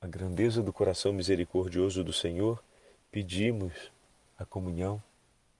a 0.00 0.06
grandeza 0.06 0.62
do 0.62 0.72
coração 0.72 1.12
misericordioso 1.12 2.04
do 2.04 2.12
Senhor, 2.12 2.62
pedimos 3.10 3.72
a 4.38 4.44
comunhão 4.44 5.02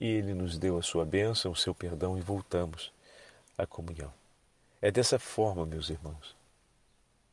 e 0.01 0.07
Ele 0.07 0.33
nos 0.35 0.59
deu 0.59 0.79
a 0.79 0.83
sua 0.83 1.05
bênção, 1.05 1.53
o 1.53 1.57
seu 1.57 1.75
perdão 1.75 2.17
e 2.17 2.21
voltamos 2.21 2.93
à 3.59 3.67
comunhão. 3.67 4.13
É 4.81 4.91
dessa 4.91 5.19
forma, 5.19 5.67
meus 5.67 5.91
irmãos. 5.91 6.35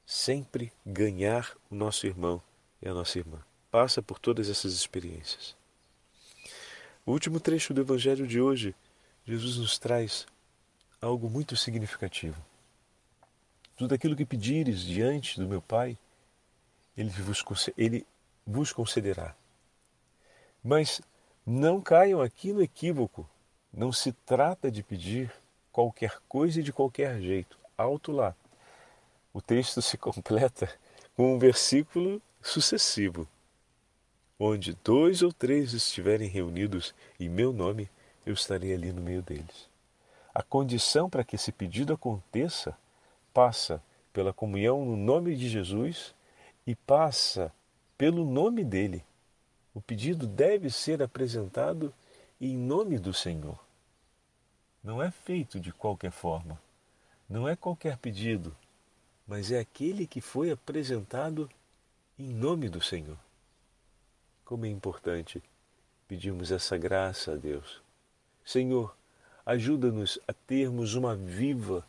Sempre 0.06 0.72
ganhar 0.86 1.56
o 1.70 1.76
nosso 1.76 2.06
irmão 2.06 2.42
e 2.82 2.88
a 2.88 2.94
nossa 2.94 3.18
irmã. 3.18 3.40
Passa 3.72 4.02
por 4.02 4.20
todas 4.20 4.50
essas 4.50 4.74
experiências. 4.74 5.56
O 7.06 7.12
último 7.12 7.40
trecho 7.40 7.74
do 7.74 7.82
Evangelho 7.82 8.28
de 8.28 8.42
hoje, 8.42 8.76
Jesus 9.26 9.58
nos 9.58 9.80
traz 9.80 10.28
algo 11.02 11.30
muito 11.30 11.56
significativo. 11.56 12.42
Tudo 13.78 13.94
aquilo 13.94 14.16
que 14.16 14.26
pedires 14.26 14.82
diante 14.82 15.40
do 15.40 15.48
meu 15.48 15.62
Pai, 15.62 15.98
Ele 16.98 17.10
vos, 17.10 17.44
ele 17.78 18.06
vos 18.46 18.74
concederá. 18.74 19.36
Mas 20.68 21.00
não 21.46 21.80
caiam 21.80 22.20
aqui 22.20 22.52
no 22.52 22.62
equívoco. 22.62 23.26
Não 23.72 23.90
se 23.94 24.12
trata 24.12 24.70
de 24.70 24.84
pedir 24.84 25.32
qualquer 25.72 26.20
coisa 26.28 26.60
e 26.60 26.64
de 26.64 26.74
qualquer 26.74 27.22
jeito. 27.22 27.58
Alto 27.78 28.12
lá. 28.12 28.36
O 29.34 29.42
texto 29.42 29.82
se 29.82 29.98
completa 29.98 30.70
com 31.16 31.34
um 31.34 31.40
versículo 31.40 32.22
sucessivo. 32.42 33.26
Onde 34.38 34.78
dois 34.84 35.22
ou 35.22 35.32
três 35.32 35.72
estiverem 35.72 36.28
reunidos 36.28 36.94
em 37.18 37.30
meu 37.30 37.54
nome, 37.54 37.90
eu 38.26 38.34
estarei 38.34 38.74
ali 38.74 38.92
no 38.92 39.02
meio 39.02 39.22
deles. 39.22 39.70
A 40.36 40.44
condição 40.44 41.10
para 41.10 41.24
que 41.24 41.38
esse 41.38 41.54
pedido 41.54 41.94
aconteça 41.94 42.78
passa 43.34 43.82
pela 44.12 44.34
comunhão 44.34 44.84
no 44.84 44.98
nome 44.98 45.34
de 45.38 45.48
Jesus 45.48 46.14
e 46.66 46.76
passa 46.76 47.54
pelo 47.98 48.26
nome 48.26 48.66
dele. 48.66 49.07
O 49.78 49.82
pedido 49.82 50.26
deve 50.26 50.72
ser 50.72 51.04
apresentado 51.04 51.94
em 52.42 52.58
nome 52.58 52.98
do 52.98 53.14
Senhor. 53.14 53.64
Não 54.84 55.04
é 55.04 55.12
feito 55.12 55.60
de 55.60 55.72
qualquer 55.72 56.10
forma. 56.10 56.60
Não 57.30 57.48
é 57.48 57.56
qualquer 57.56 57.96
pedido, 57.96 58.58
mas 59.28 59.52
é 59.52 59.60
aquele 59.60 60.08
que 60.08 60.20
foi 60.20 60.50
apresentado 60.50 61.48
em 62.18 62.34
nome 62.34 62.70
do 62.70 62.82
Senhor. 62.82 63.20
Como 64.44 64.66
é 64.66 64.68
importante 64.68 65.44
pedirmos 66.08 66.52
essa 66.52 66.76
graça 66.76 67.34
a 67.34 67.36
Deus. 67.36 67.80
Senhor, 68.44 68.98
ajuda-nos 69.46 70.18
a 70.28 70.34
termos 70.34 70.96
uma 70.96 71.16
viva 71.16 71.88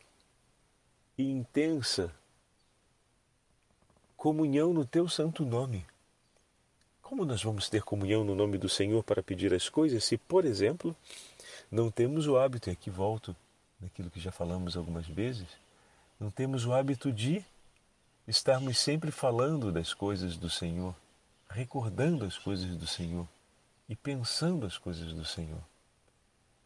e 1.16 1.22
intensa 1.30 2.14
comunhão 4.14 4.74
no 4.74 4.84
teu 4.84 5.08
santo 5.08 5.42
nome. 5.42 5.86
Como 7.08 7.24
nós 7.24 7.42
vamos 7.42 7.70
ter 7.70 7.82
comunhão 7.82 8.22
no 8.22 8.34
nome 8.34 8.58
do 8.58 8.68
Senhor 8.68 9.02
para 9.02 9.22
pedir 9.22 9.54
as 9.54 9.70
coisas 9.70 10.04
se, 10.04 10.18
por 10.18 10.44
exemplo, 10.44 10.94
não 11.70 11.90
temos 11.90 12.26
o 12.26 12.36
hábito, 12.36 12.68
e 12.68 12.72
aqui 12.74 12.90
volto 12.90 13.34
naquilo 13.80 14.10
que 14.10 14.20
já 14.20 14.30
falamos 14.30 14.76
algumas 14.76 15.06
vezes, 15.06 15.46
não 16.20 16.30
temos 16.30 16.66
o 16.66 16.72
hábito 16.74 17.10
de 17.10 17.42
estarmos 18.26 18.76
sempre 18.76 19.10
falando 19.10 19.72
das 19.72 19.94
coisas 19.94 20.36
do 20.36 20.50
Senhor, 20.50 20.94
recordando 21.48 22.26
as 22.26 22.36
coisas 22.36 22.76
do 22.76 22.86
Senhor 22.86 23.26
e 23.88 23.96
pensando 23.96 24.66
as 24.66 24.76
coisas 24.76 25.14
do 25.14 25.24
Senhor. 25.24 25.62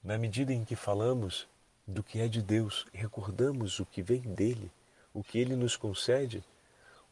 Na 0.03 0.19
medida 0.19 0.53
em 0.53 0.65
que 0.65 0.75
falamos 0.75 1.47
do 1.87 2.03
que 2.03 2.19
é 2.19 2.27
de 2.27 2.43
Deus, 2.43 2.85
recordamos 2.93 3.79
o 3.79 3.87
que 3.87 4.03
vem 4.03 4.23
dele, 4.23 4.73
o 5.15 5.23
que 5.23 5.39
ele 5.39 5.55
nos 5.55 5.77
concede, 5.77 6.43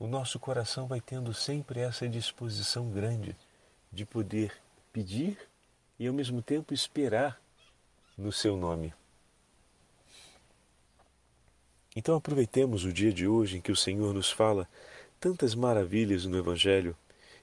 o 0.01 0.07
nosso 0.07 0.39
coração 0.39 0.87
vai 0.87 0.99
tendo 0.99 1.35
sempre 1.35 1.81
essa 1.81 2.09
disposição 2.09 2.91
grande 2.91 3.37
de 3.93 4.07
poder 4.07 4.51
pedir 4.91 5.39
e 5.99 6.07
ao 6.07 6.15
mesmo 6.15 6.41
tempo 6.41 6.73
esperar 6.73 7.39
no 8.17 8.33
seu 8.33 8.57
nome. 8.57 8.95
Então 11.95 12.17
aproveitemos 12.17 12.85
o 12.85 12.93
dia 12.93 13.13
de 13.13 13.29
hoje 13.29 13.59
em 13.59 13.61
que 13.61 13.71
o 13.71 13.77
Senhor 13.77 14.15
nos 14.15 14.31
fala 14.31 14.67
tantas 15.21 15.55
maravilhas 15.55 16.25
no 16.25 16.39
Evangelho 16.39 16.97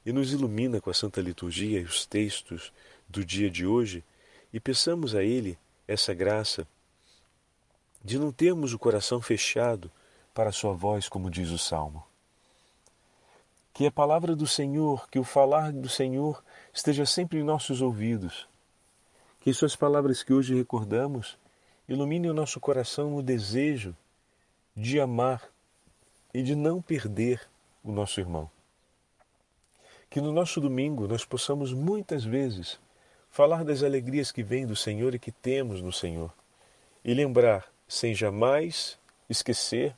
e 0.03 0.11
nos 0.11 0.33
ilumina 0.33 0.81
com 0.81 0.89
a 0.89 0.95
Santa 0.95 1.21
Liturgia 1.21 1.79
e 1.79 1.83
os 1.83 2.07
textos 2.07 2.73
do 3.07 3.23
dia 3.23 3.51
de 3.51 3.67
hoje 3.67 4.03
e 4.51 4.59
peçamos 4.59 5.13
a 5.13 5.23
Ele 5.23 5.59
essa 5.87 6.11
graça 6.11 6.67
de 8.03 8.17
não 8.17 8.31
termos 8.31 8.73
o 8.73 8.79
coração 8.79 9.21
fechado 9.21 9.91
para 10.33 10.49
a 10.49 10.53
Sua 10.53 10.73
voz, 10.73 11.07
como 11.07 11.29
diz 11.29 11.51
o 11.51 11.57
Salmo. 11.59 12.03
Que 13.77 13.85
a 13.85 13.91
palavra 13.91 14.35
do 14.35 14.47
Senhor, 14.47 15.07
que 15.07 15.19
o 15.19 15.23
falar 15.23 15.71
do 15.71 15.87
Senhor 15.87 16.43
esteja 16.73 17.05
sempre 17.05 17.37
em 17.37 17.43
nossos 17.43 17.79
ouvidos. 17.79 18.49
Que 19.39 19.53
suas 19.53 19.75
palavras 19.75 20.23
que 20.23 20.33
hoje 20.33 20.55
recordamos 20.55 21.37
iluminem 21.87 22.31
o 22.31 22.33
nosso 22.33 22.59
coração 22.59 23.11
no 23.11 23.21
desejo 23.21 23.95
de 24.75 24.99
amar 24.99 25.47
e 26.33 26.41
de 26.41 26.55
não 26.55 26.81
perder 26.81 27.47
o 27.83 27.91
nosso 27.91 28.19
irmão. 28.19 28.49
Que 30.09 30.19
no 30.19 30.31
nosso 30.31 30.59
domingo 30.59 31.07
nós 31.07 31.23
possamos 31.23 31.71
muitas 31.71 32.23
vezes 32.23 32.79
falar 33.29 33.63
das 33.63 33.83
alegrias 33.83 34.31
que 34.31 34.41
vêm 34.41 34.65
do 34.65 34.75
Senhor 34.75 35.13
e 35.13 35.19
que 35.19 35.31
temos 35.31 35.83
no 35.83 35.93
Senhor, 35.93 36.33
e 37.05 37.13
lembrar, 37.13 37.71
sem 37.87 38.15
jamais 38.15 38.97
esquecer, 39.29 39.95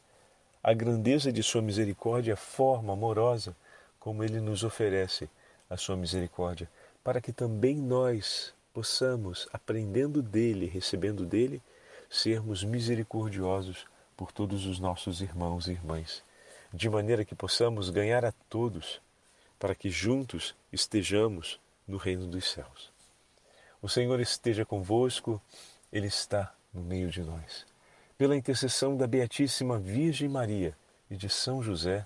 a 0.62 0.74
grandeza 0.74 1.32
de 1.32 1.42
Sua 1.42 1.62
misericórdia, 1.62 2.34
a 2.34 2.38
forma 2.38 2.92
amorosa 2.92 3.56
como 4.00 4.24
Ele 4.24 4.40
nos 4.40 4.64
oferece 4.64 5.30
a 5.70 5.78
sua 5.78 5.96
misericórdia, 5.96 6.70
para 7.04 7.22
que 7.22 7.32
também 7.32 7.76
nós 7.76 8.54
possamos, 8.74 9.48
aprendendo 9.52 10.22
dele, 10.22 10.66
recebendo 10.66 11.26
dele, 11.26 11.62
sermos 12.10 12.64
misericordiosos 12.64 13.86
por 14.16 14.32
todos 14.32 14.66
os 14.66 14.80
nossos 14.80 15.22
irmãos 15.22 15.68
e 15.68 15.72
irmãs, 15.72 16.24
de 16.74 16.90
maneira 16.90 17.26
que 17.26 17.36
possamos 17.36 17.90
ganhar 17.90 18.26
a 18.26 18.32
todos, 18.50 19.02
para 19.58 19.76
que 19.76 19.90
juntos 19.90 20.56
estejamos 20.72 21.60
no 21.88 21.98
reino 21.98 22.26
dos 22.26 22.50
céus. 22.50 22.92
O 23.82 23.90
Senhor 23.90 24.20
esteja 24.20 24.66
convosco, 24.66 25.42
Ele 25.92 26.08
está 26.08 26.54
no 26.74 26.82
meio 26.82 27.10
de 27.10 27.22
nós. 27.22 27.66
Pela 28.18 28.36
intercessão 28.36 28.98
da 28.98 29.08
Beatíssima 29.08 29.80
Virgem 29.80 30.28
Maria 30.28 30.76
e 31.10 31.16
de 31.16 31.30
São 31.30 31.64
José, 31.64 32.06